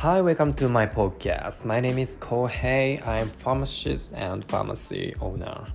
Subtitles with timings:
[0.00, 1.66] Hi, welcome to my podcast.
[1.66, 3.06] My name is Kohei.
[3.06, 5.66] I'm pharmacist and pharmacy owner.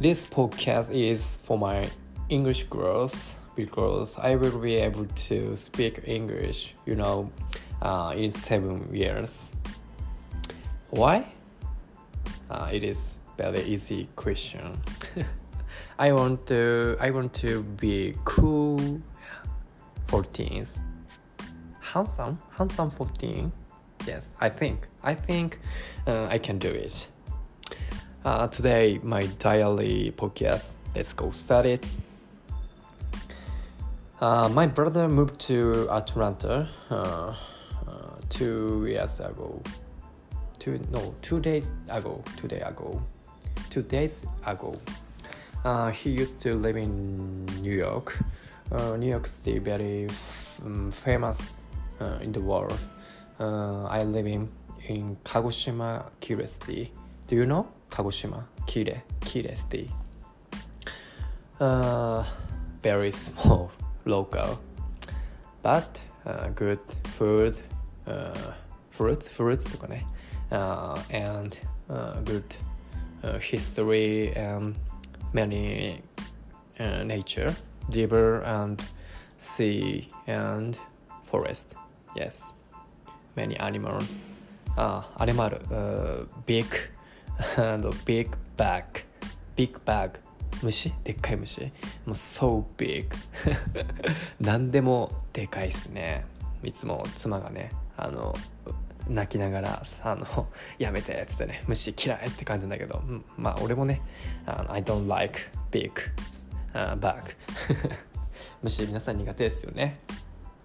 [0.00, 1.90] This podcast is for my
[2.28, 7.32] English girls because I will be able to speak English, you know,
[7.82, 9.50] uh, in seven years.
[10.90, 11.26] Why?
[12.48, 14.80] Uh, it is very easy question.
[15.98, 19.02] I want to I want to be cool
[20.06, 20.78] 14s
[21.92, 23.52] handsome handsome 14
[24.06, 25.58] yes i think i think
[26.06, 27.06] uh, i can do it.
[28.24, 31.84] Uh, today my daily podcast let's go start it.
[34.20, 37.34] Uh, my brother moved to atlanta uh, uh,
[38.30, 39.60] two years ago.
[40.58, 43.02] Two no two days ago two days ago.
[43.68, 44.72] Two days ago.
[45.64, 48.18] Uh, he used to live in new york.
[48.96, 50.08] New york city very
[50.64, 51.71] um, famous uh,
[52.21, 52.77] in the world.
[53.39, 54.49] Uh, I live in,
[54.87, 56.91] in Kagoshima Kire City.
[57.27, 59.91] Do you know Kagoshima Kire Kire City?
[61.59, 62.23] Uh,
[62.81, 63.71] very small
[64.05, 64.59] local,
[65.61, 66.79] but uh, good
[67.17, 67.57] food,
[68.05, 68.53] uh,
[68.91, 70.05] fruits fruits とかね、
[70.51, 71.57] uh, and
[71.89, 72.43] uh, good
[73.23, 74.75] uh, history and
[75.33, 76.01] many
[76.79, 77.55] uh, nature,
[77.89, 78.81] river and
[79.37, 80.77] sea and
[81.23, 81.75] forest.
[82.14, 82.52] Yes,
[83.36, 84.14] many animals.
[84.76, 86.66] Uh, animal, uh, big.
[87.56, 88.84] And big bag,
[89.56, 90.20] big bag.
[90.62, 91.68] 虫でっかい虫も
[92.08, 93.08] う so big.
[94.40, 96.24] 何でもでかいっすね。
[96.62, 98.34] いつも妻がねあの
[99.08, 104.00] 泣きながらあのやめてっつってね虫嫌いって感じなんだけど、うん、まあ俺もね
[104.46, 105.40] あの I don't like
[105.70, 105.90] big、
[106.74, 107.22] uh, bag.
[108.62, 109.98] 虫皆さん苦手ですよね。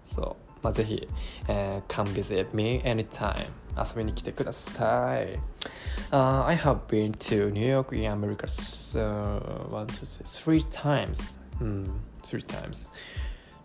[0.07, 1.07] そうまあ、ぜひ、
[1.49, 3.35] えー、come visit me anytime
[3.77, 5.39] 遊びに来てください。
[6.11, 11.37] Uh, I have been to New York in America uh, one, two, three, three times.
[11.59, 11.91] Mm,
[12.21, 12.91] three times.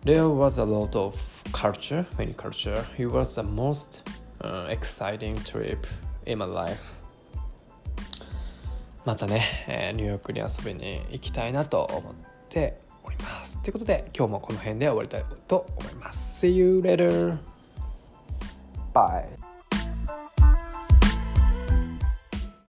[0.04, 1.14] There was a lot of
[1.52, 2.84] culture, many culture.
[2.96, 4.08] It was the most
[4.40, 5.86] uh, exciting trip
[6.26, 6.98] in my life.
[9.04, 12.14] またね、えー、ニューヨークに遊びに行きたいなと思っ
[12.48, 12.81] ております。
[13.61, 16.45] ということで今日もこの辺で終わりたいと思います。
[16.45, 17.37] See you later!
[18.93, 19.52] Bye!